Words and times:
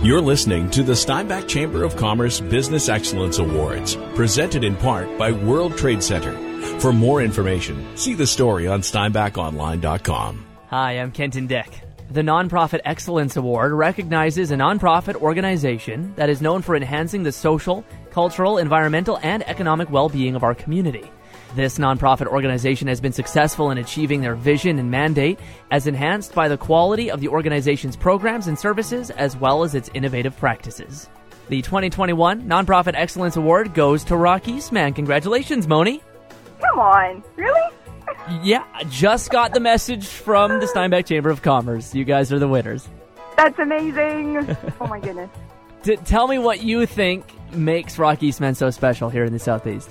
You're 0.00 0.20
listening 0.20 0.70
to 0.70 0.84
the 0.84 0.94
Steinbach 0.94 1.48
Chamber 1.48 1.82
of 1.82 1.96
Commerce 1.96 2.38
Business 2.38 2.88
Excellence 2.88 3.38
Awards, 3.38 3.96
presented 4.14 4.62
in 4.62 4.76
part 4.76 5.18
by 5.18 5.32
World 5.32 5.76
Trade 5.76 6.04
Center. 6.04 6.34
For 6.78 6.92
more 6.92 7.20
information, 7.20 7.84
see 7.96 8.14
the 8.14 8.24
story 8.24 8.68
on 8.68 8.82
steinbachonline.com. 8.82 10.46
Hi, 10.68 10.92
I'm 10.92 11.10
Kenton 11.10 11.48
Dyck. 11.48 11.80
The 12.12 12.22
Nonprofit 12.22 12.78
Excellence 12.84 13.36
Award 13.36 13.72
recognizes 13.72 14.52
a 14.52 14.54
nonprofit 14.54 15.16
organization 15.16 16.14
that 16.14 16.30
is 16.30 16.40
known 16.40 16.62
for 16.62 16.76
enhancing 16.76 17.24
the 17.24 17.32
social, 17.32 17.84
cultural, 18.12 18.58
environmental, 18.58 19.18
and 19.24 19.42
economic 19.48 19.90
well 19.90 20.08
being 20.08 20.36
of 20.36 20.44
our 20.44 20.54
community. 20.54 21.10
This 21.54 21.78
nonprofit 21.78 22.26
organization 22.26 22.88
has 22.88 23.00
been 23.00 23.12
successful 23.12 23.70
in 23.70 23.78
achieving 23.78 24.20
their 24.20 24.34
vision 24.34 24.78
and 24.78 24.90
mandate 24.90 25.40
as 25.70 25.86
enhanced 25.86 26.34
by 26.34 26.46
the 26.46 26.58
quality 26.58 27.10
of 27.10 27.20
the 27.20 27.28
organization's 27.28 27.96
programs 27.96 28.48
and 28.48 28.58
services 28.58 29.10
as 29.10 29.34
well 29.34 29.62
as 29.62 29.74
its 29.74 29.88
innovative 29.94 30.36
practices. 30.36 31.08
The 31.48 31.62
2021 31.62 32.42
Nonprofit 32.42 32.92
Excellence 32.94 33.36
Award 33.36 33.72
goes 33.72 34.04
to 34.04 34.16
Rock 34.16 34.46
Eastman. 34.46 34.92
Congratulations, 34.92 35.66
Moni. 35.66 36.02
Come 36.60 36.80
on, 36.80 37.24
really? 37.36 37.74
Yeah, 38.42 38.64
just 38.90 39.30
got 39.30 39.54
the 39.54 39.60
message 39.60 40.06
from 40.06 40.60
the 40.60 40.66
Steinbach 40.66 41.06
Chamber 41.06 41.30
of 41.30 41.40
Commerce. 41.40 41.94
You 41.94 42.04
guys 42.04 42.30
are 42.30 42.38
the 42.38 42.48
winners. 42.48 42.86
That's 43.38 43.58
amazing. 43.58 44.54
oh 44.82 44.86
my 44.86 45.00
goodness. 45.00 45.30
T- 45.82 45.96
tell 45.96 46.28
me 46.28 46.38
what 46.38 46.62
you 46.62 46.84
think 46.84 47.24
makes 47.54 47.98
Rock 47.98 48.22
Eastman 48.22 48.54
so 48.54 48.68
special 48.68 49.08
here 49.08 49.24
in 49.24 49.32
the 49.32 49.38
Southeast. 49.38 49.88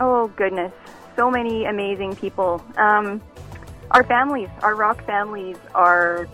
Oh 0.00 0.28
goodness 0.36 0.72
so 1.18 1.30
many 1.32 1.64
amazing 1.64 2.14
people. 2.14 2.64
Um, 2.76 3.20
our 3.90 4.04
families, 4.04 4.48
our 4.62 4.76
rock 4.76 5.04
families, 5.04 5.56
are 5.74 6.28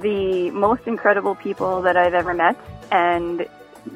the 0.00 0.50
most 0.52 0.86
incredible 0.86 1.34
people 1.34 1.82
that 1.82 1.98
I've 1.98 2.14
ever 2.14 2.32
met, 2.32 2.56
and 2.90 3.46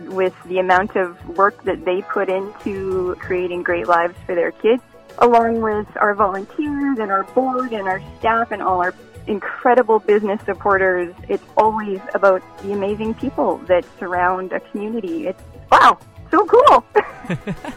with 0.08 0.34
the 0.44 0.58
amount 0.58 0.96
of 0.96 1.16
work 1.38 1.64
that 1.64 1.86
they 1.86 2.02
put 2.02 2.28
into 2.28 3.16
creating 3.20 3.62
great 3.62 3.88
lives 3.88 4.14
for 4.26 4.34
their 4.34 4.52
kids, 4.52 4.82
along 5.18 5.62
with 5.62 5.86
our 5.96 6.14
volunteers 6.14 6.98
and 6.98 7.10
our 7.10 7.24
board 7.32 7.72
and 7.72 7.88
our 7.88 8.02
staff 8.18 8.50
and 8.50 8.60
all 8.60 8.82
our 8.82 8.94
incredible 9.26 9.98
business 10.00 10.42
supporters, 10.44 11.14
it's 11.26 11.44
always 11.56 12.00
about 12.12 12.42
the 12.62 12.72
amazing 12.72 13.14
people 13.14 13.56
that 13.66 13.86
surround 13.98 14.52
a 14.52 14.60
community. 14.60 15.26
It's 15.28 15.42
wow, 15.72 15.98
so 16.30 16.44
cool. 16.44 16.84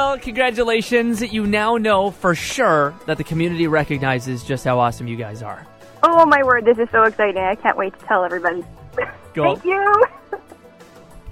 Well, 0.00 0.18
congratulations. 0.18 1.20
You 1.20 1.46
now 1.46 1.76
know 1.76 2.10
for 2.10 2.34
sure 2.34 2.94
that 3.04 3.18
the 3.18 3.22
community 3.22 3.66
recognizes 3.66 4.42
just 4.42 4.64
how 4.64 4.78
awesome 4.78 5.06
you 5.06 5.14
guys 5.14 5.42
are. 5.42 5.66
Oh, 6.02 6.24
my 6.24 6.42
word. 6.42 6.64
This 6.64 6.78
is 6.78 6.88
so 6.90 7.02
exciting. 7.02 7.42
I 7.42 7.54
can't 7.54 7.76
wait 7.76 7.92
to 7.98 8.06
tell 8.06 8.24
everybody. 8.24 8.64
Go. 9.34 9.56
Thank 9.56 9.66
you. 9.66 10.04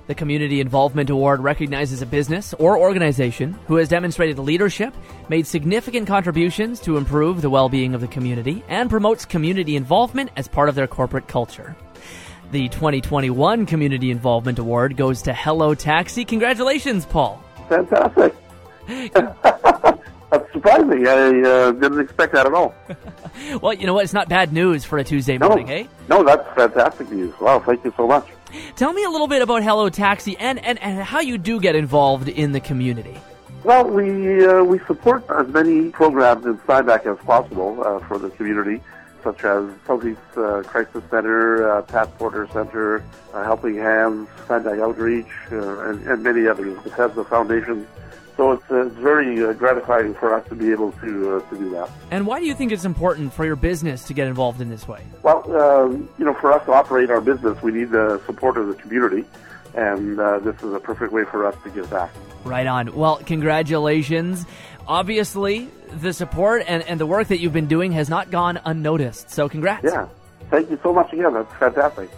The 0.06 0.14
Community 0.14 0.60
Involvement 0.60 1.08
Award 1.08 1.40
recognizes 1.40 2.02
a 2.02 2.06
business 2.06 2.52
or 2.58 2.76
organization 2.78 3.54
who 3.68 3.76
has 3.76 3.88
demonstrated 3.88 4.38
leadership, 4.38 4.92
made 5.30 5.46
significant 5.46 6.06
contributions 6.06 6.78
to 6.80 6.98
improve 6.98 7.40
the 7.40 7.48
well 7.48 7.70
being 7.70 7.94
of 7.94 8.02
the 8.02 8.08
community, 8.08 8.62
and 8.68 8.90
promotes 8.90 9.24
community 9.24 9.76
involvement 9.76 10.30
as 10.36 10.46
part 10.46 10.68
of 10.68 10.74
their 10.74 10.86
corporate 10.86 11.26
culture. 11.26 11.74
The 12.52 12.68
2021 12.68 13.64
Community 13.64 14.10
Involvement 14.10 14.58
Award 14.58 14.98
goes 14.98 15.22
to 15.22 15.32
Hello 15.32 15.74
Taxi. 15.74 16.26
Congratulations, 16.26 17.06
Paul. 17.06 17.42
Fantastic. 17.70 18.34
That's 20.30 20.52
surprising. 20.52 21.06
I 21.06 21.40
uh, 21.42 21.72
didn't 21.72 22.00
expect 22.00 22.32
that 22.34 22.46
at 22.46 22.54
all. 22.54 22.74
well, 23.62 23.72
you 23.72 23.86
know 23.86 23.94
what? 23.94 24.04
It's 24.04 24.12
not 24.12 24.28
bad 24.28 24.52
news 24.52 24.84
for 24.84 24.98
a 24.98 25.04
Tuesday 25.04 25.38
no. 25.38 25.48
morning, 25.48 25.70
eh? 25.70 25.86
No, 26.08 26.22
that's 26.22 26.46
fantastic 26.54 27.10
news. 27.10 27.38
Wow, 27.40 27.60
thank 27.60 27.84
you 27.84 27.92
so 27.96 28.06
much. 28.06 28.26
Tell 28.76 28.92
me 28.92 29.04
a 29.04 29.10
little 29.10 29.26
bit 29.26 29.42
about 29.42 29.62
Hello 29.62 29.88
Taxi 29.88 30.36
and, 30.38 30.62
and, 30.64 30.78
and 30.82 31.02
how 31.02 31.20
you 31.20 31.38
do 31.38 31.60
get 31.60 31.76
involved 31.76 32.28
in 32.28 32.52
the 32.52 32.60
community. 32.60 33.16
Well, 33.64 33.84
we 33.84 34.46
uh, 34.46 34.62
we 34.62 34.78
support 34.80 35.24
as 35.30 35.48
many 35.48 35.90
programs 35.90 36.46
in 36.46 36.58
Steinbach 36.64 37.04
as 37.06 37.18
possible 37.18 37.82
uh, 37.84 37.98
for 38.06 38.18
the 38.18 38.30
community, 38.30 38.80
such 39.32 39.44
as 39.44 39.70
Southeast 39.86 40.20
uh, 40.36 40.62
Crisis 40.62 41.02
Center, 41.10 41.70
uh, 41.70 41.82
Pat 41.82 42.16
Porter 42.18 42.48
Center, 42.52 43.04
uh, 43.34 43.44
Helping 43.44 43.76
Hands, 43.76 44.26
Steinbach 44.44 44.78
Outreach, 44.78 45.26
uh, 45.52 45.80
and, 45.80 46.06
and, 46.06 46.22
many 46.22 46.46
others. 46.46 46.78
Bethesda 46.82 47.24
Foundation. 47.24 47.86
So 48.38 48.52
it's, 48.52 48.70
uh, 48.70 48.86
it's 48.86 48.96
very 48.96 49.44
uh, 49.44 49.52
gratifying 49.52 50.14
for 50.14 50.32
us 50.34 50.48
to 50.48 50.54
be 50.54 50.70
able 50.70 50.92
to 50.92 51.36
uh, 51.36 51.50
to 51.50 51.58
do 51.58 51.70
that. 51.70 51.90
And 52.10 52.26
why 52.26 52.40
do 52.40 52.46
you 52.46 52.54
think 52.54 52.72
it's 52.72 52.86
important 52.86 53.34
for 53.34 53.44
your 53.44 53.56
business 53.56 54.04
to 54.04 54.14
get 54.14 54.28
involved 54.28 54.60
in 54.62 54.70
this 54.70 54.88
way? 54.88 55.02
Well, 55.22 55.42
um, 55.60 56.08
you 56.18 56.24
know, 56.24 56.34
for 56.34 56.52
us 56.52 56.64
to 56.66 56.72
operate 56.72 57.10
our 57.10 57.20
business, 57.20 57.60
we 57.62 57.72
need 57.72 57.90
the 57.90 58.22
support 58.24 58.56
of 58.56 58.68
the 58.68 58.74
community, 58.74 59.24
and 59.78 60.18
uh, 60.18 60.40
this 60.40 60.56
is 60.62 60.74
a 60.74 60.80
perfect 60.80 61.12
way 61.12 61.24
for 61.24 61.46
us 61.46 61.54
to 61.62 61.70
give 61.70 61.88
back. 61.88 62.10
Right 62.44 62.66
on. 62.66 62.94
Well, 62.96 63.18
congratulations. 63.24 64.44
Obviously, 64.88 65.68
the 65.92 66.12
support 66.12 66.64
and, 66.66 66.82
and 66.82 66.98
the 66.98 67.06
work 67.06 67.28
that 67.28 67.38
you've 67.38 67.52
been 67.52 67.68
doing 67.68 67.92
has 67.92 68.08
not 68.08 68.30
gone 68.30 68.60
unnoticed. 68.64 69.30
So, 69.30 69.48
congrats. 69.48 69.84
Yeah. 69.84 70.08
Thank 70.50 70.70
you 70.70 70.80
so 70.82 70.92
much 70.92 71.12
again. 71.12 71.34
That's 71.34 71.52
fantastic. 71.54 72.10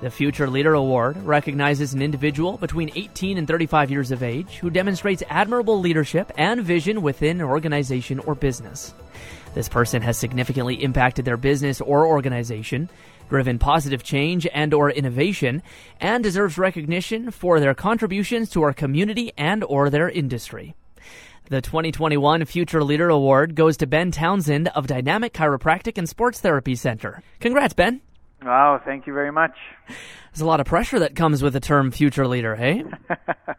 The 0.00 0.10
Future 0.10 0.50
Leader 0.50 0.74
Award 0.74 1.16
recognizes 1.18 1.94
an 1.94 2.02
individual 2.02 2.58
between 2.58 2.90
18 2.94 3.38
and 3.38 3.46
35 3.46 3.90
years 3.90 4.10
of 4.10 4.22
age 4.22 4.56
who 4.56 4.68
demonstrates 4.68 5.22
admirable 5.28 5.78
leadership 5.78 6.32
and 6.36 6.62
vision 6.62 7.00
within 7.00 7.40
an 7.40 7.46
organization 7.46 8.18
or 8.20 8.34
business. 8.34 8.92
This 9.54 9.68
person 9.68 10.02
has 10.02 10.18
significantly 10.18 10.82
impacted 10.82 11.24
their 11.24 11.36
business 11.36 11.80
or 11.80 12.06
organization, 12.06 12.90
driven 13.28 13.60
positive 13.60 14.02
change 14.02 14.48
and 14.52 14.74
or 14.74 14.90
innovation, 14.90 15.62
and 16.00 16.24
deserves 16.24 16.58
recognition 16.58 17.30
for 17.30 17.60
their 17.60 17.74
contributions 17.74 18.50
to 18.50 18.62
our 18.62 18.72
community 18.72 19.32
and 19.38 19.62
or 19.64 19.90
their 19.90 20.10
industry. 20.10 20.74
The 21.50 21.60
2021 21.60 22.46
Future 22.46 22.82
Leader 22.82 23.10
Award 23.10 23.54
goes 23.54 23.76
to 23.76 23.86
Ben 23.86 24.10
Townsend 24.10 24.68
of 24.68 24.88
Dynamic 24.88 25.32
Chiropractic 25.32 25.98
and 25.98 26.08
Sports 26.08 26.40
Therapy 26.40 26.74
Center. 26.74 27.22
Congrats, 27.38 27.74
Ben. 27.74 28.00
Wow, 28.42 28.80
thank 28.84 29.06
you 29.06 29.14
very 29.14 29.30
much. 29.30 29.52
There's 29.86 30.40
a 30.40 30.46
lot 30.46 30.60
of 30.60 30.66
pressure 30.66 30.98
that 30.98 31.14
comes 31.14 31.42
with 31.42 31.52
the 31.52 31.60
term 31.60 31.90
future 31.90 32.26
leader, 32.26 32.56
hey? 32.56 32.84
Eh? 33.08 33.14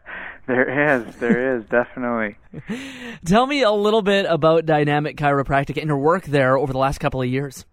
there 0.48 0.96
is, 0.96 1.16
there 1.16 1.56
is, 1.56 1.64
definitely. 1.64 2.36
Tell 3.24 3.46
me 3.46 3.62
a 3.62 3.72
little 3.72 4.02
bit 4.02 4.26
about 4.28 4.64
Dynamic 4.64 5.16
Chiropractic 5.16 5.76
and 5.76 5.88
your 5.88 5.98
work 5.98 6.24
there 6.24 6.56
over 6.56 6.72
the 6.72 6.78
last 6.78 6.98
couple 6.98 7.20
of 7.20 7.28
years. 7.28 7.64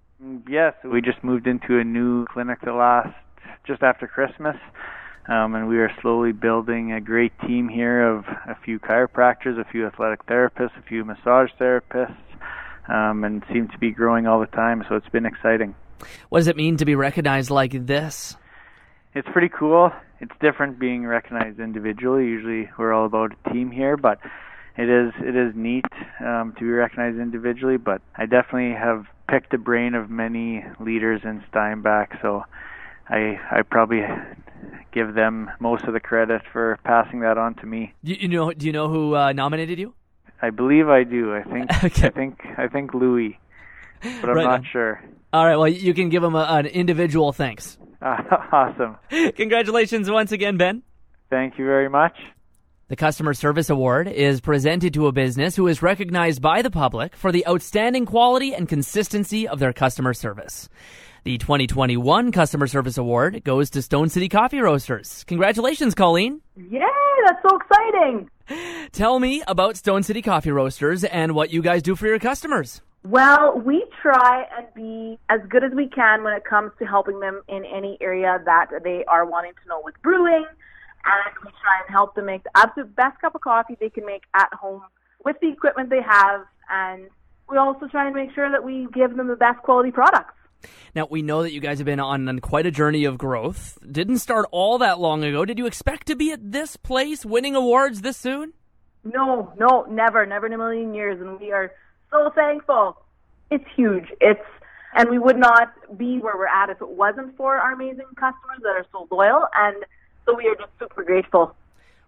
Yes, 0.50 0.74
we 0.84 1.02
just 1.02 1.24
moved 1.24 1.46
into 1.46 1.78
a 1.78 1.84
new 1.84 2.26
clinic 2.26 2.60
the 2.64 2.74
last, 2.74 3.14
just 3.68 3.84
after 3.84 4.08
Christmas. 4.08 4.56
Um, 5.28 5.54
and 5.54 5.68
we 5.68 5.78
are 5.78 5.92
slowly 6.02 6.32
building 6.32 6.94
a 6.94 7.00
great 7.00 7.32
team 7.48 7.70
here 7.70 8.02
of 8.02 8.26
a 8.26 8.58
few 8.66 8.80
chiropractors, 8.80 9.60
a 9.60 9.66
few 9.72 9.86
athletic 9.86 10.26
therapists, 10.26 10.78
a 10.78 10.82
few 10.82 11.06
massage 11.06 11.50
therapists, 11.60 12.18
um, 12.90 13.24
and 13.24 13.44
seem 13.54 13.70
to 13.70 13.78
be 13.78 13.92
growing 13.92 14.26
all 14.26 14.40
the 14.40 14.48
time. 14.48 14.84
So 14.90 14.96
it's 14.96 15.10
been 15.10 15.26
exciting. 15.28 15.76
What 16.30 16.40
does 16.40 16.48
it 16.48 16.58
mean 16.58 16.78
to 16.78 16.86
be 16.86 16.96
recognized 16.96 17.52
like 17.52 17.86
this? 17.86 18.36
It's 19.14 19.28
pretty 19.32 19.50
cool. 19.50 19.92
It's 20.24 20.32
different 20.40 20.80
being 20.80 21.06
recognized 21.06 21.60
individually. 21.60 22.24
Usually, 22.24 22.70
we're 22.78 22.94
all 22.94 23.06
about 23.06 23.34
a 23.34 23.50
team 23.50 23.72
here, 23.72 23.98
but 23.98 24.20
it 24.78 24.90
is 24.90 25.12
it 25.20 25.36
is 25.36 25.54
neat 25.54 25.84
um, 26.22 26.54
to 26.58 26.62
be 26.62 26.70
recognized 26.70 27.20
individually. 27.20 27.76
But 27.76 28.02
I 28.16 28.26
definitely 28.26 28.74
have 28.74 29.06
picked 29.30 29.52
the 29.52 29.58
brain 29.58 29.96
of 29.96 30.10
many 30.10 30.64
leaders 30.80 31.20
in 31.26 31.44
Steinbach, 31.50 32.22
so 32.22 32.46
I 33.10 33.38
I 33.52 33.64
probably 33.64 34.02
give 34.94 35.14
them 35.14 35.52
most 35.60 35.84
of 35.84 35.94
the 35.94 36.00
credit 36.00 36.42
for 36.54 36.80
passing 36.86 37.20
that 37.20 37.38
on 37.38 37.56
to 37.56 37.66
me. 37.66 37.94
Do 38.06 38.14
you 38.14 38.30
know? 38.30 38.54
Do 38.54 38.66
you 38.66 38.72
know 38.72 38.88
who 38.88 39.18
uh, 39.18 39.34
nominated 39.34 39.78
you? 39.78 39.94
I 40.42 40.52
believe 40.52 40.88
I 40.88 41.04
do. 41.04 41.36
I 41.36 41.44
think 41.44 41.84
okay. 41.84 42.08
I 42.08 42.10
think 42.12 42.40
I 42.58 42.68
think 42.70 42.94
Louis, 42.94 43.38
but 44.02 44.30
I'm 44.30 44.38
right 44.38 44.44
not 44.44 44.60
on. 44.60 44.68
sure. 44.72 45.04
All 45.34 45.46
right. 45.46 45.58
Well, 45.58 45.68
you 45.68 45.94
can 45.94 46.08
give 46.08 46.24
him 46.24 46.36
a, 46.36 46.44
an 46.44 46.68
individual 46.68 47.34
thanks. 47.34 47.78
Uh, 48.04 48.18
awesome. 48.52 48.98
Congratulations 49.36 50.10
once 50.10 50.32
again, 50.32 50.58
Ben. 50.58 50.84
Thank 51.30 51.58
you 51.58 51.66
very 51.66 51.90
much. 51.90 52.16
The 52.90 52.96
Customer 52.98 53.34
Service 53.34 53.70
Award 53.70 54.08
is 54.08 54.42
presented 54.42 54.94
to 54.94 55.08
a 55.08 55.12
business 55.12 55.56
who 55.56 55.68
is 55.68 55.82
recognized 55.82 56.42
by 56.42 56.62
the 56.62 56.70
public 56.70 57.16
for 57.16 57.32
the 57.32 57.48
outstanding 57.48 58.06
quality 58.06 58.54
and 58.54 58.68
consistency 58.68 59.48
of 59.48 59.58
their 59.60 59.74
customer 59.74 60.14
service. 60.14 60.70
The 61.24 61.38
2021 61.38 62.34
Customer 62.34 62.68
Service 62.68 62.98
Award 62.98 63.46
goes 63.46 63.70
to 63.72 63.82
Stone 63.82 64.10
City 64.10 64.28
Coffee 64.28 64.60
Roasters. 64.60 65.24
Congratulations, 65.24 65.96
Colleen. 65.96 66.42
Yay, 66.58 66.82
that's 67.26 67.42
so 67.50 67.58
exciting. 67.58 68.30
Tell 68.92 69.18
me 69.20 69.42
about 69.48 69.78
Stone 69.78 70.04
City 70.04 70.22
Coffee 70.22 70.52
Roasters 70.52 71.06
and 71.06 71.34
what 71.34 71.52
you 71.52 71.62
guys 71.62 71.82
do 71.82 71.96
for 71.96 72.08
your 72.08 72.20
customers. 72.20 72.82
Well, 73.06 73.62
we 73.66 73.86
try 74.04 74.46
and 74.56 74.68
be 74.76 75.18
as 75.30 75.40
good 75.50 75.64
as 75.64 75.72
we 75.74 75.88
can 75.88 76.24
when 76.24 76.34
it 76.34 76.44
comes 76.44 76.72
to 76.78 76.86
helping 76.86 77.20
them 77.22 77.42
in 77.48 77.64
any 77.66 77.98
area 78.02 78.40
that 78.46 78.68
they 78.84 79.06
are 79.06 79.26
wanting 79.26 79.54
to 79.64 79.70
know 79.70 79.82
with 79.84 79.96
brewing. 80.04 80.46
And 81.06 81.34
we 81.44 81.50
try 81.50 81.82
and 81.86 81.90
help 81.90 82.16
them 82.16 82.26
make 82.26 82.44
the 82.44 82.52
absolute 82.56 82.96
best 82.96 83.20
cup 83.22 83.36
of 83.36 83.42
coffee 83.42 83.78
they 83.80 83.90
can 83.90 84.06
make 84.06 84.24
at 84.34 84.54
home 84.54 84.84
with 85.26 85.38
the 85.42 85.50
equipment 85.50 85.90
they 85.90 86.02
have. 86.02 86.42
And 86.70 87.10
we 87.50 87.58
also 87.58 87.88
try 87.88 88.06
and 88.06 88.16
make 88.16 88.34
sure 88.34 88.52
that 88.52 88.64
we 88.64 88.88
give 88.94 89.16
them 89.16 89.28
the 89.28 89.36
best 89.36 89.60
quality 89.64 89.92
products. 89.92 90.36
Now, 90.96 91.08
we 91.10 91.22
know 91.22 91.44
that 91.44 91.52
you 91.52 91.60
guys 91.60 91.80
have 91.80 91.86
been 91.86 92.00
on, 92.00 92.40
quite 92.40 92.66
a 92.66 92.72
journey 92.72 93.04
of 93.04 93.18
growth. 93.18 93.78
Didn't 93.90 94.20
start 94.20 94.46
all 94.52 94.78
that 94.78 95.00
long 95.00 95.24
ago. 95.24 95.44
Did 95.44 95.58
you 95.58 95.66
expect 95.66 96.08
to 96.08 96.16
be 96.16 96.32
at 96.32 96.52
this 96.52 96.78
place 96.78 97.26
winning 97.26 97.56
awards 97.56 98.02
this 98.02 98.16
soon? 98.16 98.54
No, 99.04 99.52
no, 99.58 99.86
never, 99.90 100.26
never 100.26 100.46
in 100.46 100.54
a 100.54 100.58
million 100.58 100.94
years. 100.94 101.20
And 101.20 101.38
we 101.40 101.52
are 101.52 101.74
so 102.12 102.32
thankful. 102.34 103.03
It's 103.54 103.66
huge. 103.76 104.06
It's, 104.20 104.42
and 104.96 105.12
we 105.12 105.20
would 105.20 105.38
not 105.38 105.72
be 105.96 106.18
where 106.18 106.36
we're 106.36 106.48
at 106.48 106.72
if 106.72 106.82
it 106.82 106.90
wasn't 106.90 107.38
for 107.38 107.56
our 107.56 107.74
amazing 107.74 108.08
customers 108.16 108.58
that 108.64 108.70
are 108.70 108.86
so 108.92 109.08
loyal. 109.12 109.46
And 109.54 109.76
so 110.26 110.36
we 110.36 110.48
are 110.48 110.56
just 110.56 110.72
super 110.80 111.04
grateful. 111.04 111.56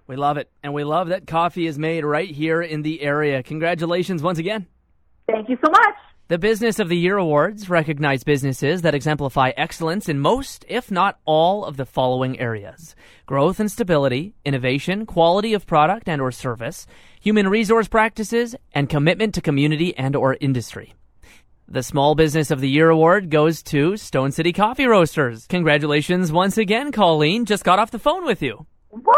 We 0.08 0.16
love 0.16 0.38
it. 0.38 0.50
And 0.64 0.74
we 0.74 0.84
love 0.84 1.10
that 1.10 1.28
coffee 1.28 1.68
is 1.68 1.78
made 1.78 2.04
right 2.04 2.30
here 2.30 2.64
in 2.64 2.82
the 2.82 3.02
area. 3.02 3.44
Congratulations 3.44 4.24
once 4.24 4.40
again. 4.40 4.66
Thank 5.28 5.48
you 5.48 5.58
so 5.64 5.70
much. 5.70 5.96
The 6.30 6.40
Business 6.40 6.80
of 6.80 6.90
the 6.90 6.98
Year 6.98 7.18
Awards 7.18 7.70
recognize 7.70 8.24
businesses 8.24 8.82
that 8.82 8.96
exemplify 8.96 9.52
excellence 9.56 10.10
in 10.10 10.20
most, 10.20 10.66
if 10.68 10.90
not 10.90 11.20
all, 11.26 11.64
of 11.64 11.78
the 11.78 11.86
following 11.86 12.40
areas. 12.40 12.96
Growth 13.28 13.60
and 13.60 13.72
stability, 13.72 14.34
innovation, 14.44 15.06
quality 15.06 15.54
of 15.54 15.68
product 15.68 16.10
and 16.10 16.20
or 16.20 16.32
service, 16.32 16.88
human 17.22 17.48
resource 17.48 17.88
practices, 17.88 18.56
and 18.74 18.90
commitment 18.90 19.36
to 19.36 19.42
community 19.42 19.96
and 19.96 20.16
or 20.16 20.36
industry. 20.42 20.96
The 21.68 21.82
Small 21.82 22.14
Business 22.14 22.52
of 22.52 22.62
the 22.62 22.70
Year 22.70 22.90
Award 22.90 23.32
goes 23.32 23.64
to 23.64 23.98
Stone 23.98 24.34
City 24.34 24.54
Coffee 24.54 24.86
Roasters. 24.86 25.48
Congratulations 25.48 26.32
once 26.32 26.60
again, 26.60 26.92
Colleen. 26.92 27.46
Just 27.46 27.64
got 27.64 27.80
off 27.80 27.90
the 27.90 27.98
phone 27.98 28.24
with 28.24 28.44
you. 28.44 28.68
What? 28.90 29.18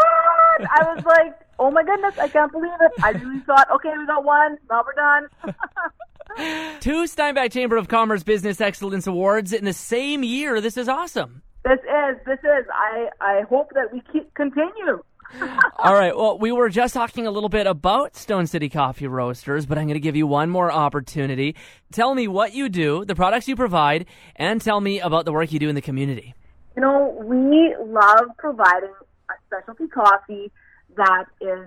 I 0.60 0.94
was 0.94 1.04
like, 1.04 1.38
oh 1.58 1.70
my 1.70 1.84
goodness, 1.84 2.16
I 2.18 2.28
can't 2.28 2.50
believe 2.50 2.72
it. 2.80 2.92
I 3.02 3.10
really 3.10 3.40
thought, 3.40 3.68
okay, 3.74 3.92
we 3.98 4.06
got 4.06 4.24
one, 4.24 4.56
now 4.70 4.82
we're 4.82 4.94
done. 4.94 5.54
Two 6.80 7.06
Steinbach 7.06 7.52
Chamber 7.52 7.76
of 7.76 7.88
Commerce 7.88 8.22
Business 8.22 8.62
Excellence 8.62 9.06
Awards 9.06 9.52
in 9.52 9.66
the 9.66 9.74
same 9.74 10.22
year. 10.22 10.62
This 10.62 10.78
is 10.78 10.88
awesome. 10.88 11.42
This 11.64 11.80
is, 11.80 12.16
this 12.24 12.38
is. 12.38 12.66
I, 12.72 13.08
I 13.20 13.42
hope 13.42 13.70
that 13.74 13.92
we 13.92 14.02
keep 14.10 14.32
continue. 14.34 15.02
All 15.78 15.94
right. 15.94 16.16
Well, 16.16 16.38
we 16.38 16.52
were 16.52 16.68
just 16.68 16.94
talking 16.94 17.26
a 17.26 17.30
little 17.30 17.48
bit 17.48 17.66
about 17.66 18.16
Stone 18.16 18.46
City 18.46 18.68
Coffee 18.68 19.06
Roasters, 19.06 19.66
but 19.66 19.78
I'm 19.78 19.84
going 19.84 19.94
to 19.94 20.00
give 20.00 20.16
you 20.16 20.26
one 20.26 20.50
more 20.50 20.72
opportunity. 20.72 21.54
Tell 21.92 22.14
me 22.14 22.28
what 22.28 22.54
you 22.54 22.68
do, 22.68 23.04
the 23.04 23.14
products 23.14 23.48
you 23.48 23.56
provide, 23.56 24.06
and 24.36 24.60
tell 24.60 24.80
me 24.80 25.00
about 25.00 25.24
the 25.24 25.32
work 25.32 25.52
you 25.52 25.58
do 25.58 25.68
in 25.68 25.74
the 25.74 25.82
community. 25.82 26.34
You 26.76 26.82
know, 26.82 27.18
we 27.24 27.74
love 27.84 28.26
providing 28.38 28.92
a 29.30 29.34
specialty 29.46 29.88
coffee 29.88 30.50
that 30.96 31.24
is 31.40 31.66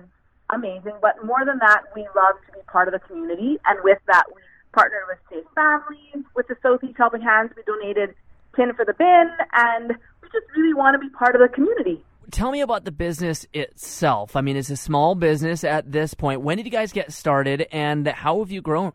amazing, 0.50 0.94
but 1.00 1.24
more 1.24 1.44
than 1.44 1.58
that, 1.58 1.82
we 1.94 2.02
love 2.16 2.36
to 2.46 2.52
be 2.52 2.60
part 2.66 2.88
of 2.88 2.92
the 2.92 3.00
community, 3.00 3.58
and 3.64 3.78
with 3.84 3.98
that, 4.06 4.24
we 4.34 4.42
partnered 4.72 5.04
with 5.08 5.18
Safe 5.30 5.46
Families, 5.54 6.24
with 6.34 6.48
the 6.48 6.56
Southeast 6.62 6.96
Helping 6.96 7.22
Hands. 7.22 7.50
We 7.56 7.62
donated 7.62 8.14
tin 8.56 8.72
for 8.74 8.84
the 8.84 8.94
bin, 8.94 9.30
and 9.52 9.88
we 9.88 10.28
just 10.32 10.46
really 10.56 10.74
want 10.74 10.94
to 10.94 10.98
be 10.98 11.08
part 11.10 11.34
of 11.34 11.40
the 11.40 11.48
community. 11.48 12.02
Tell 12.32 12.50
me 12.50 12.62
about 12.62 12.86
the 12.86 12.92
business 12.92 13.46
itself. 13.52 14.36
I 14.36 14.40
mean, 14.40 14.56
it's 14.56 14.70
a 14.70 14.76
small 14.76 15.14
business 15.14 15.64
at 15.64 15.92
this 15.92 16.14
point. 16.14 16.40
When 16.40 16.56
did 16.56 16.64
you 16.64 16.72
guys 16.72 16.90
get 16.90 17.12
started, 17.12 17.66
and 17.70 18.08
how 18.08 18.38
have 18.38 18.50
you 18.50 18.62
grown? 18.62 18.92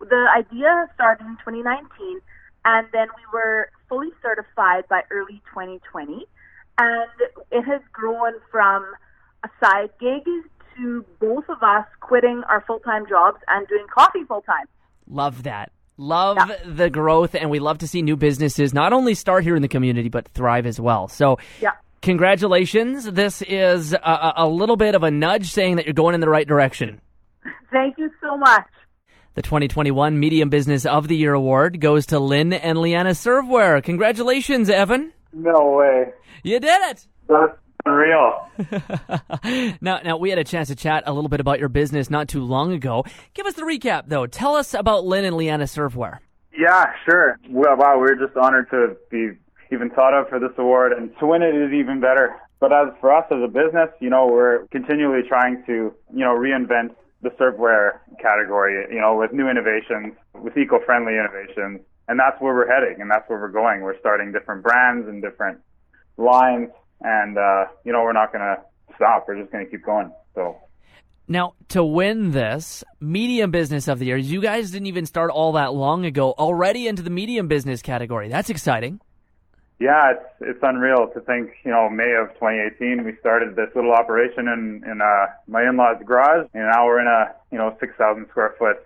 The 0.00 0.26
idea 0.36 0.86
started 0.94 1.24
in 1.24 1.36
2019, 1.38 2.20
and 2.66 2.86
then 2.92 3.08
we 3.16 3.22
were 3.32 3.70
fully 3.88 4.10
certified 4.20 4.86
by 4.90 5.00
early 5.10 5.40
2020, 5.48 6.26
and 6.76 7.10
it 7.50 7.62
has 7.62 7.80
grown 7.90 8.34
from 8.50 8.84
a 9.44 9.48
side 9.64 9.88
gig 9.98 10.24
to 10.76 11.06
both 11.20 11.48
of 11.48 11.62
us 11.62 11.86
quitting 12.00 12.42
our 12.50 12.62
full 12.66 12.80
time 12.80 13.06
jobs 13.08 13.38
and 13.48 13.66
doing 13.66 13.86
coffee 13.94 14.24
full 14.28 14.42
time. 14.42 14.66
Love 15.08 15.44
that. 15.44 15.72
Love 15.96 16.36
yeah. 16.36 16.58
the 16.66 16.90
growth, 16.90 17.34
and 17.34 17.48
we 17.48 17.60
love 17.60 17.78
to 17.78 17.88
see 17.88 18.02
new 18.02 18.16
businesses 18.16 18.74
not 18.74 18.92
only 18.92 19.14
start 19.14 19.42
here 19.42 19.56
in 19.56 19.62
the 19.62 19.68
community, 19.68 20.10
but 20.10 20.28
thrive 20.28 20.66
as 20.66 20.78
well. 20.78 21.08
So, 21.08 21.38
yeah. 21.62 21.70
Congratulations. 22.04 23.10
This 23.10 23.42
is 23.42 23.94
a, 23.94 24.32
a 24.36 24.48
little 24.48 24.76
bit 24.76 24.94
of 24.94 25.02
a 25.02 25.10
nudge 25.10 25.50
saying 25.50 25.76
that 25.76 25.86
you're 25.86 25.94
going 25.94 26.14
in 26.14 26.20
the 26.20 26.28
right 26.28 26.46
direction. 26.46 27.00
Thank 27.72 27.98
you 27.98 28.10
so 28.22 28.36
much. 28.36 28.66
The 29.34 29.42
2021 29.42 30.20
Medium 30.20 30.50
Business 30.50 30.86
of 30.86 31.08
the 31.08 31.16
Year 31.16 31.32
award 31.32 31.80
goes 31.80 32.06
to 32.06 32.20
Lynn 32.20 32.52
and 32.52 32.78
Leanna 32.78 33.10
Servware. 33.10 33.82
Congratulations, 33.82 34.70
Evan. 34.70 35.12
No 35.32 35.72
way. 35.72 36.12
You 36.44 36.60
did 36.60 36.80
it. 36.90 37.06
That's 37.26 37.58
Unreal. 37.86 38.48
now, 39.80 40.00
now 40.02 40.16
we 40.16 40.30
had 40.30 40.38
a 40.38 40.44
chance 40.44 40.68
to 40.68 40.76
chat 40.76 41.04
a 41.06 41.12
little 41.12 41.28
bit 41.28 41.40
about 41.40 41.58
your 41.58 41.68
business 41.68 42.08
not 42.08 42.28
too 42.28 42.42
long 42.42 42.72
ago. 42.72 43.04
Give 43.34 43.44
us 43.44 43.54
the 43.54 43.62
recap, 43.62 44.04
though. 44.06 44.26
Tell 44.26 44.54
us 44.54 44.72
about 44.72 45.04
Lynn 45.04 45.24
and 45.24 45.36
Leanna 45.36 45.64
Servware. 45.64 46.18
Yeah, 46.56 46.86
sure. 47.04 47.38
Well, 47.50 47.76
wow, 47.76 47.98
we're 47.98 48.14
just 48.14 48.36
honored 48.36 48.70
to 48.70 48.96
be 49.10 49.32
even 49.72 49.90
thought 49.90 50.14
of 50.14 50.28
for 50.28 50.38
this 50.38 50.52
award, 50.58 50.92
and 50.92 51.10
to 51.20 51.26
win 51.26 51.42
it 51.42 51.54
is 51.54 51.72
even 51.72 52.00
better. 52.00 52.36
But 52.60 52.72
as 52.72 52.88
for 53.00 53.14
us 53.14 53.26
as 53.30 53.42
a 53.42 53.48
business, 53.48 53.90
you 54.00 54.10
know, 54.10 54.26
we're 54.26 54.66
continually 54.68 55.22
trying 55.26 55.62
to, 55.66 55.92
you 56.12 56.24
know, 56.24 56.34
reinvent 56.34 56.94
the 57.22 57.30
serveware 57.30 57.98
category, 58.20 58.86
you 58.92 59.00
know, 59.00 59.16
with 59.16 59.32
new 59.32 59.48
innovations, 59.48 60.14
with 60.34 60.56
eco-friendly 60.56 61.14
innovations, 61.14 61.80
and 62.08 62.18
that's 62.18 62.40
where 62.40 62.54
we're 62.54 62.68
heading, 62.68 63.00
and 63.00 63.10
that's 63.10 63.28
where 63.28 63.38
we're 63.38 63.48
going. 63.48 63.80
We're 63.80 63.98
starting 63.98 64.32
different 64.32 64.62
brands 64.62 65.08
and 65.08 65.22
different 65.22 65.60
lines 66.16 66.70
and 67.04 67.38
uh, 67.38 67.66
you 67.84 67.92
know 67.92 68.02
we're 68.02 68.12
not 68.12 68.32
going 68.32 68.42
to 68.42 68.56
stop. 68.96 69.26
We're 69.28 69.40
just 69.40 69.52
going 69.52 69.64
to 69.64 69.70
keep 69.70 69.84
going. 69.84 70.12
So. 70.34 70.56
Now, 71.26 71.54
to 71.68 71.82
win 71.82 72.32
this 72.32 72.84
medium 73.00 73.50
business 73.50 73.88
of 73.88 73.98
the 73.98 74.06
year, 74.06 74.16
you 74.16 74.42
guys 74.42 74.70
didn't 74.70 74.88
even 74.88 75.06
start 75.06 75.30
all 75.30 75.52
that 75.52 75.72
long 75.72 76.04
ago, 76.04 76.32
already 76.32 76.86
into 76.86 77.02
the 77.02 77.08
medium 77.08 77.48
business 77.48 77.80
category. 77.80 78.28
That's 78.28 78.50
exciting. 78.50 79.00
Yeah, 79.80 80.12
it's 80.12 80.24
it's 80.40 80.60
unreal 80.62 81.10
to 81.14 81.20
think. 81.20 81.50
You 81.64 81.72
know, 81.72 81.90
May 81.90 82.14
of 82.14 82.28
2018, 82.34 83.04
we 83.04 83.16
started 83.18 83.56
this 83.56 83.68
little 83.74 83.92
operation 83.92 84.46
in 84.48 84.82
in 84.86 85.00
uh, 85.00 85.26
my 85.48 85.68
in-laws' 85.68 86.02
garage, 86.06 86.46
and 86.54 86.70
now 86.70 86.86
we're 86.86 87.00
in 87.00 87.08
a 87.08 87.34
you 87.50 87.58
know 87.58 87.76
6,000 87.80 88.26
square 88.30 88.54
foot 88.58 88.76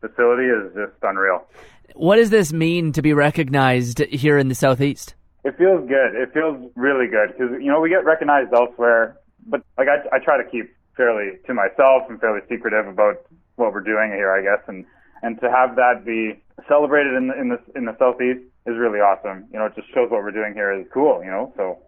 facility. 0.00 0.48
is 0.48 0.72
just 0.74 0.96
unreal. 1.02 1.46
What 1.94 2.16
does 2.16 2.30
this 2.30 2.52
mean 2.52 2.92
to 2.92 3.02
be 3.02 3.12
recognized 3.12 3.98
here 3.98 4.38
in 4.38 4.48
the 4.48 4.54
southeast? 4.54 5.14
It 5.44 5.58
feels 5.58 5.86
good. 5.88 6.14
It 6.14 6.32
feels 6.32 6.70
really 6.76 7.08
good 7.08 7.36
because 7.36 7.52
you 7.60 7.70
know 7.70 7.80
we 7.80 7.90
get 7.90 8.04
recognized 8.04 8.54
elsewhere, 8.54 9.18
but 9.46 9.62
like 9.76 9.88
I, 9.88 10.16
I 10.16 10.18
try 10.18 10.42
to 10.42 10.48
keep 10.48 10.74
fairly 10.96 11.38
to 11.46 11.52
myself 11.52 12.04
and 12.08 12.18
fairly 12.20 12.40
secretive 12.48 12.86
about 12.86 13.16
what 13.56 13.72
we're 13.72 13.80
doing 13.80 14.12
here, 14.12 14.32
I 14.32 14.40
guess, 14.42 14.64
and 14.66 14.86
and 15.22 15.38
to 15.40 15.50
have 15.50 15.76
that 15.76 16.04
be 16.06 16.40
celebrated 16.68 17.14
in 17.14 17.28
the 17.28 17.40
in 17.40 17.48
the 17.50 17.58
in 17.76 17.84
the 17.84 17.96
southeast 17.98 18.40
is 18.66 18.76
really 18.78 19.00
awesome. 19.00 19.46
You 19.52 19.58
know, 19.58 19.66
it 19.66 19.74
just 19.74 19.88
shows 19.88 20.10
what 20.10 20.22
we're 20.22 20.30
doing 20.30 20.54
here 20.54 20.72
is 20.72 20.86
cool. 20.92 21.22
You 21.24 21.30
know, 21.30 21.52
so 21.56 21.78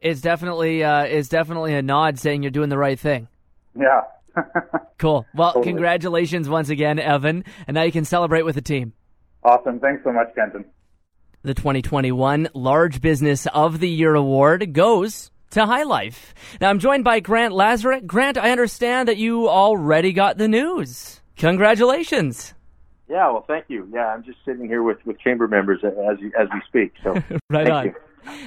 it's 0.00 0.20
definitely 0.20 0.82
uh, 0.82 1.04
it's 1.04 1.28
definitely 1.28 1.74
a 1.74 1.82
nod 1.82 2.18
saying 2.18 2.42
you're 2.42 2.50
doing 2.50 2.68
the 2.68 2.78
right 2.78 2.98
thing. 2.98 3.28
Yeah. 3.78 4.02
cool. 4.98 5.26
Well, 5.34 5.52
totally. 5.52 5.72
congratulations 5.72 6.48
once 6.48 6.70
again, 6.70 6.98
Evan, 6.98 7.44
and 7.66 7.74
now 7.74 7.82
you 7.82 7.92
can 7.92 8.04
celebrate 8.04 8.42
with 8.42 8.54
the 8.54 8.62
team. 8.62 8.92
Awesome. 9.44 9.80
Thanks 9.80 10.02
so 10.04 10.12
much, 10.12 10.28
Kenton. 10.34 10.64
The 11.42 11.54
2021 11.54 12.48
Large 12.54 13.00
Business 13.00 13.46
of 13.52 13.80
the 13.80 13.88
Year 13.88 14.14
award 14.14 14.72
goes 14.72 15.30
to 15.50 15.60
HyLife. 15.60 16.32
Now 16.60 16.70
I'm 16.70 16.78
joined 16.78 17.04
by 17.04 17.20
Grant 17.20 17.52
Lazaruk. 17.52 18.06
Grant, 18.06 18.38
I 18.38 18.50
understand 18.52 19.08
that 19.08 19.16
you 19.16 19.48
already 19.48 20.12
got 20.12 20.38
the 20.38 20.48
news. 20.48 21.20
Congratulations. 21.36 22.54
Yeah, 23.12 23.30
well, 23.30 23.44
thank 23.46 23.66
you. 23.68 23.86
Yeah, 23.92 24.06
I'm 24.06 24.24
just 24.24 24.38
sitting 24.42 24.66
here 24.66 24.82
with, 24.82 24.96
with 25.04 25.20
chamber 25.20 25.46
members 25.46 25.84
as 25.84 26.18
you, 26.18 26.32
as 26.38 26.48
we 26.50 26.62
speak. 26.66 26.94
So 27.04 27.14
right 27.50 27.68
on. 27.68 27.84
You. 27.84 27.94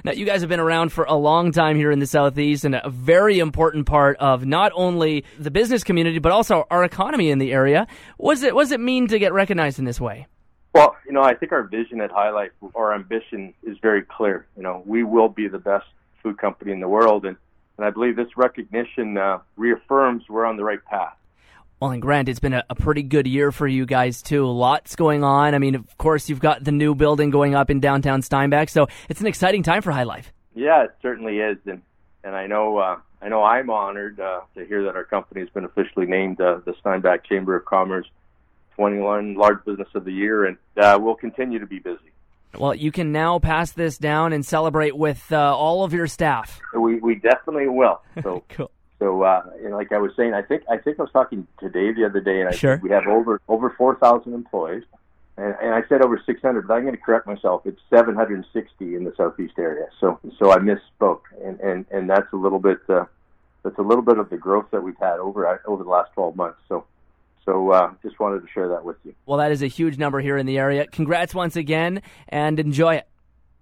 Now, 0.04 0.14
you 0.14 0.26
guys 0.26 0.42
have 0.42 0.50
been 0.50 0.60
around 0.60 0.92
for 0.92 1.04
a 1.04 1.14
long 1.14 1.52
time 1.52 1.76
here 1.76 1.92
in 1.92 2.00
the 2.00 2.08
Southeast 2.08 2.66
and 2.66 2.74
a 2.74 2.90
very 2.90 3.38
important 3.38 3.86
part 3.86 4.18
of 4.18 4.44
not 4.44 4.72
only 4.74 5.24
the 5.38 5.52
business 5.52 5.84
community, 5.84 6.18
but 6.18 6.32
also 6.32 6.66
our 6.72 6.84
economy 6.84 7.30
in 7.30 7.38
the 7.38 7.52
area. 7.52 7.86
What 8.18 8.36
does 8.36 8.44
it, 8.44 8.56
what 8.56 8.64
does 8.64 8.72
it 8.72 8.80
mean 8.80 9.08
to 9.10 9.20
get 9.20 9.34
recognized 9.34 9.78
in 9.78 9.86
this 9.86 10.02
way? 10.02 10.26
Well, 10.74 10.96
you 11.06 11.14
know, 11.14 11.22
I 11.22 11.36
think 11.36 11.52
our 11.52 11.62
vision 11.62 12.02
at 12.02 12.10
HyLife, 12.10 12.50
our 12.74 12.96
ambition 12.96 13.54
is 13.62 13.78
very 13.84 14.02
clear. 14.02 14.48
You 14.58 14.64
know, 14.64 14.82
we 14.84 15.04
will 15.04 15.30
be 15.30 15.48
the 15.48 15.60
best 15.60 15.86
food 16.24 16.40
company 16.40 16.72
in 16.72 16.80
the 16.80 16.90
world, 16.90 17.26
and, 17.26 17.38
and 17.78 17.86
I 17.86 17.92
believe 17.92 18.16
this 18.16 18.36
recognition 18.36 19.16
uh, 19.16 19.40
reaffirms 19.58 20.24
we're 20.28 20.46
on 20.46 20.58
the 20.58 20.64
right 20.64 20.84
path. 20.86 21.18
Well, 21.80 21.92
and 21.92 22.02
Grant, 22.02 22.30
it's 22.30 22.40
been 22.40 22.54
a, 22.54 22.64
a, 22.70 22.76
pretty 22.76 23.04
good 23.04 23.28
year 23.28 23.52
for 23.52 23.68
you 23.68 23.86
guys 23.86 24.22
too. 24.22 24.46
Lots 24.46 24.96
going 24.96 25.26
on. 25.26 25.54
I 25.54 25.60
mean, 25.60 25.76
of 25.76 25.98
course, 25.98 26.30
you've 26.30 26.40
got 26.40 26.64
the 26.64 26.72
new 26.72 26.96
building 26.96 27.32
going 27.32 27.54
up 27.54 27.70
in 27.70 27.82
downtown 27.82 28.22
Steinbach, 28.22 28.70
so 28.70 28.88
it's 29.10 29.20
an 29.20 29.28
exciting 29.28 29.62
time 29.62 29.82
for 29.82 29.92
HyLife. 29.92 30.26
Yeah, 30.56 30.86
it 30.86 30.96
certainly 31.02 31.40
is, 31.40 31.58
and 31.66 31.82
and 32.24 32.34
I 32.34 32.48
know 32.48 32.78
uh, 32.78 32.98
I 33.22 33.28
know 33.28 33.44
I'm 33.44 33.70
honored 33.70 34.22
uh, 34.22 34.42
to 34.56 34.66
hear 34.66 34.84
that 34.84 34.96
our 34.96 35.04
company 35.04 35.42
has 35.42 35.50
been 35.50 35.66
officially 35.66 36.06
named 36.06 36.40
uh, 36.40 36.60
the 36.66 36.76
Steinbach 36.80 37.26
Chamber 37.26 37.58
of 37.58 37.66
Commerce 37.66 38.08
21 38.76 39.36
Large 39.36 39.66
Business 39.66 39.90
of 39.96 40.06
the 40.06 40.14
Year, 40.14 40.46
and 40.46 40.58
uh, 40.78 40.98
we'll 41.02 41.16
continue 41.16 41.60
to 41.60 41.68
be 41.68 41.80
busy. 41.80 42.00
Well, 42.58 42.74
you 42.74 42.92
can 42.92 43.12
now 43.12 43.40
pass 43.40 43.74
this 43.74 43.98
down 43.98 44.32
and 44.32 44.46
celebrate 44.46 44.96
with 44.96 45.30
uh, 45.30 45.56
all 45.56 45.84
of 45.84 45.92
your 45.92 46.08
staff. 46.08 46.62
We 46.74 47.00
we 47.00 47.16
definitely 47.16 47.68
will. 47.68 48.02
So 48.24 48.46
cool. 48.50 48.72
So, 49.00 49.24
uh, 49.24 49.44
and 49.64 49.74
like 49.74 49.92
I 49.92 49.98
was 49.98 50.12
saying, 50.16 50.34
I 50.34 50.42
think 50.42 50.64
I 50.70 50.78
think 50.78 51.00
I 51.00 51.04
was 51.04 51.12
talking 51.12 51.48
to 51.60 51.70
Dave 51.70 51.96
the 51.96 52.06
other 52.06 52.22
day, 52.22 52.40
and 52.40 52.50
I 52.50 52.54
sure. 52.54 52.80
we 52.82 52.90
have 52.92 53.08
over 53.08 53.42
over 53.48 53.70
four 53.78 53.96
thousand 53.96 54.34
employees, 54.34 54.84
and, 55.38 55.56
and 55.62 55.74
I 55.74 55.84
said 55.90 56.02
over 56.02 56.22
600, 56.26 56.68
but 56.68 56.74
I'm 56.74 56.84
going 56.84 56.96
to 56.96 57.02
correct 57.02 57.28
myself. 57.28 57.64
It's 57.66 57.80
760 57.90 58.96
in 58.96 59.04
the 59.04 59.14
southeast 59.18 59.56
area. 59.58 59.88
So 60.00 60.20
so 60.40 60.52
I 60.52 60.58
misspoke, 60.60 61.22
and 61.44 61.60
and 61.60 61.86
and 61.92 62.10
that's 62.10 62.32
a 62.32 62.38
little 62.38 62.60
bit 62.60 62.80
uh, 62.88 63.06
that's 63.64 63.78
a 63.78 63.82
little 63.82 64.04
bit 64.04 64.18
of 64.18 64.30
the 64.30 64.38
growth 64.38 64.68
that 64.72 64.82
we've 64.82 64.98
had 65.00 65.20
over 65.20 65.62
over 65.66 65.84
the 65.84 65.90
last 65.90 66.12
12 66.14 66.36
months. 66.36 66.60
So. 66.68 66.86
So, 67.48 67.70
uh, 67.70 67.92
just 68.02 68.20
wanted 68.20 68.42
to 68.42 68.48
share 68.52 68.68
that 68.70 68.84
with 68.84 68.96
you. 69.04 69.14
Well, 69.28 69.38
that 69.38 69.52
is 69.52 69.62
a 69.62 69.68
huge 69.68 70.00
number 70.00 70.20
here 70.20 70.36
in 70.36 70.48
the 70.48 70.58
area. 70.58 70.88
Congrats 70.88 71.36
once 71.36 71.56
again, 71.56 72.02
and 72.28 72.60
enjoy 72.60 72.96
it. 72.96 73.08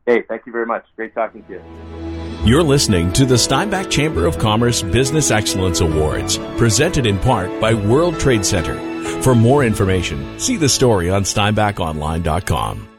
Hey, 0.06 0.22
thank 0.22 0.46
you 0.46 0.54
very 0.54 0.66
much. 0.66 0.86
Great 0.96 1.14
talking 1.14 1.44
to 1.44 1.52
you. 1.52 2.13
You're 2.46 2.62
listening 2.62 3.14
to 3.14 3.26
the 3.26 3.38
Steinbach 3.38 3.90
Chamber 3.90 4.26
of 4.26 4.38
Commerce 4.38 4.82
Business 4.82 5.32
Excellence 5.32 5.80
Awards, 5.80 6.38
presented 6.58 7.06
in 7.06 7.18
part 7.18 7.62
by 7.62 7.74
World 7.74 8.20
Trade 8.20 8.46
Center. 8.46 8.76
For 9.22 9.34
more 9.34 9.64
information, 9.64 10.38
see 10.38 10.58
the 10.58 10.68
story 10.68 11.10
on 11.10 11.24
steinbachonline.com. 11.24 12.93